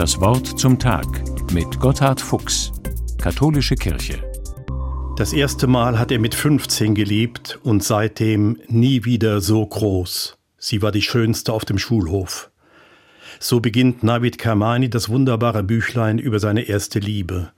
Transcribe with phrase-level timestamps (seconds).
[0.00, 1.04] Das Wort zum Tag
[1.52, 2.72] mit Gotthard Fuchs,
[3.20, 4.18] Katholische Kirche.
[5.18, 10.38] Das erste Mal hat er mit 15 geliebt und seitdem nie wieder so groß.
[10.56, 12.50] Sie war die schönste auf dem Schulhof.
[13.40, 17.52] So beginnt Navid Kermani das wunderbare Büchlein über seine erste Liebe.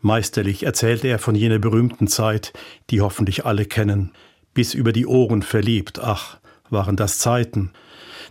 [0.00, 2.52] Meisterlich erzählt er von jener berühmten Zeit,
[2.90, 4.10] die hoffentlich alle kennen.
[4.52, 6.38] Bis über die Ohren verliebt, ach,
[6.70, 7.70] waren das Zeiten.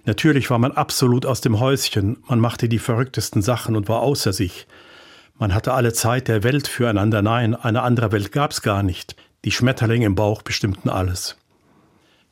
[0.07, 4.31] Natürlich war man absolut aus dem Häuschen, man machte die verrücktesten Sachen und war außer
[4.31, 4.65] sich.
[5.37, 9.17] Man hatte alle Zeit der Welt füreinander, nein, eine andere Welt gab's gar nicht.
[9.43, 11.35] Die Schmetterlinge im Bauch bestimmten alles.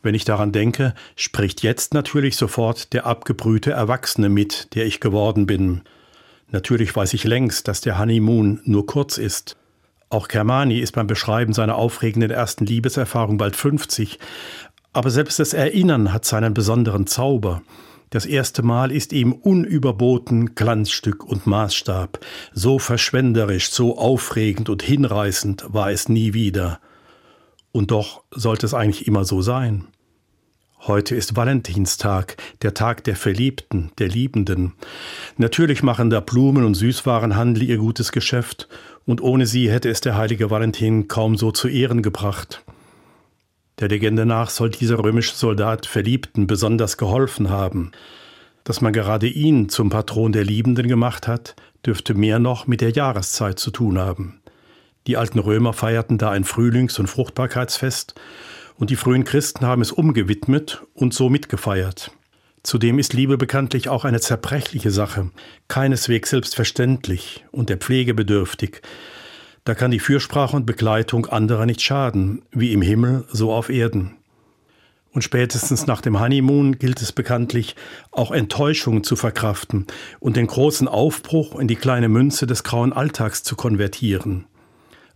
[0.02, 5.46] Wenn ich daran denke, spricht jetzt natürlich sofort der abgebrühte Erwachsene mit, der ich geworden
[5.46, 5.82] bin.
[6.52, 9.58] Natürlich weiß ich längst, dass der Honeymoon nur kurz ist.
[10.08, 14.18] Auch Kermani ist beim Beschreiben seiner aufregenden ersten Liebeserfahrung bald 50,
[14.96, 17.62] aber selbst das Erinnern hat seinen besonderen Zauber.
[18.12, 22.20] Das erste Mal ist ihm unüberboten Glanzstück und Maßstab.
[22.54, 26.80] So verschwenderisch, so aufregend und hinreißend war es nie wieder.
[27.74, 29.84] Und doch sollte es eigentlich immer so sein.
[30.88, 34.76] Heute ist Valentinstag, der Tag der Verliebten, der Liebenden.
[35.36, 38.70] Natürlich machen da Blumen- und Süßwarenhandel ihr gutes Geschäft,
[39.06, 42.64] und ohne sie hätte es der heilige Valentin kaum so zu Ehren gebracht.
[43.80, 47.92] Der Legende nach soll dieser römische Soldat Verliebten besonders geholfen haben.
[48.64, 52.92] Dass man gerade ihn zum Patron der Liebenden gemacht hat, dürfte mehr noch mit der
[52.92, 54.40] Jahreszeit zu tun haben.
[55.08, 58.16] Die alten Römer feierten da ein Frühlings- und Fruchtbarkeitsfest,
[58.78, 62.12] und die frühen Christen haben es umgewidmet und so mitgefeiert.
[62.64, 65.30] Zudem ist Liebe bekanntlich auch eine zerbrechliche Sache,
[65.68, 68.82] keineswegs selbstverständlich und der Pflege bedürftig,
[69.66, 74.16] da kann die Fürsprache und Begleitung anderer nicht schaden, wie im Himmel, so auf Erden.
[75.12, 77.76] Und spätestens nach dem Honeymoon gilt es bekanntlich,
[78.12, 79.88] auch Enttäuschungen zu verkraften
[80.20, 84.46] und den großen Aufbruch in die kleine Münze des grauen Alltags zu konvertieren.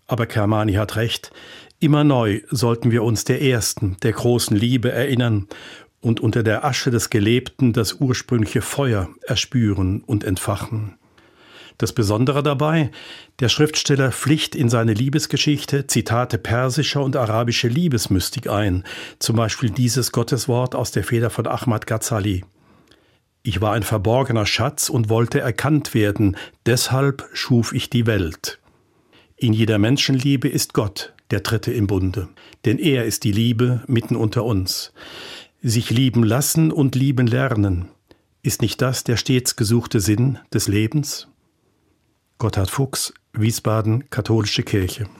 [0.07, 1.31] Aber Kermani hat recht,
[1.79, 5.47] immer neu sollten wir uns der ersten, der großen Liebe erinnern
[6.01, 10.98] und unter der Asche des Gelebten das ursprüngliche Feuer erspüren und entfachen.
[11.79, 12.91] Das Besondere dabei,
[13.39, 18.83] der Schriftsteller pflicht in seine Liebesgeschichte Zitate persischer und arabischer Liebesmystik ein,
[19.17, 22.43] zum Beispiel dieses Gotteswort aus der Feder von Ahmad Ghazali.
[23.43, 26.35] Ich war ein verborgener Schatz und wollte erkannt werden,
[26.65, 28.59] deshalb schuf ich die Welt.
[29.37, 32.27] In jeder Menschenliebe ist Gott, der Dritte im Bunde,
[32.65, 34.91] denn er ist die Liebe mitten unter uns.
[35.61, 37.87] Sich lieben lassen und lieben lernen,
[38.43, 41.29] ist nicht das der stets gesuchte Sinn des Lebens?
[42.39, 45.09] Gotthard Fuchs, Wiesbaden, Katholische Kirche.